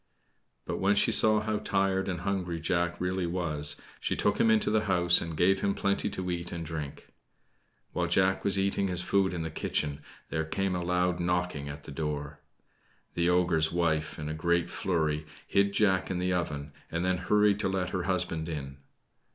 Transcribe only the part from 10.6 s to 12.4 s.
a loud knocking at the door.